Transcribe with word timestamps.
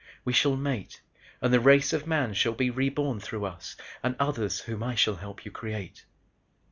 We 0.25 0.33
shall 0.33 0.55
mate 0.57 0.99
and 1.43 1.53
the 1.53 1.59
race 1.59 1.93
of 1.93 2.07
Man 2.07 2.33
shall 2.33 2.53
be 2.53 2.71
reborn 2.71 3.19
through 3.19 3.45
us 3.45 3.75
and 4.01 4.15
others 4.19 4.61
whom 4.61 4.81
I 4.81 4.95
shall 4.95 5.17
help 5.17 5.45
you 5.45 5.51
create." 5.51 6.05